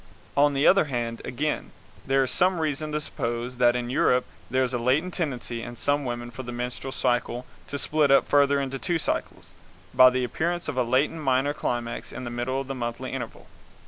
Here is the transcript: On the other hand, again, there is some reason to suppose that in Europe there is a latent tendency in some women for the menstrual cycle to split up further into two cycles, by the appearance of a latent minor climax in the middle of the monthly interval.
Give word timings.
On 0.35 0.55
the 0.55 0.65
other 0.65 0.85
hand, 0.85 1.21
again, 1.23 1.69
there 2.07 2.23
is 2.23 2.31
some 2.31 2.59
reason 2.59 2.91
to 2.91 2.99
suppose 2.99 3.57
that 3.57 3.75
in 3.75 3.91
Europe 3.91 4.25
there 4.49 4.63
is 4.63 4.73
a 4.73 4.79
latent 4.79 5.13
tendency 5.13 5.61
in 5.61 5.75
some 5.75 6.05
women 6.05 6.31
for 6.31 6.41
the 6.41 6.51
menstrual 6.51 6.91
cycle 6.91 7.45
to 7.67 7.77
split 7.77 8.09
up 8.09 8.27
further 8.27 8.59
into 8.59 8.79
two 8.79 8.97
cycles, 8.97 9.53
by 9.93 10.09
the 10.09 10.23
appearance 10.23 10.67
of 10.67 10.75
a 10.75 10.81
latent 10.81 11.21
minor 11.21 11.53
climax 11.53 12.11
in 12.11 12.23
the 12.23 12.31
middle 12.31 12.59
of 12.59 12.67
the 12.67 12.73
monthly 12.73 13.11
interval. 13.13 13.45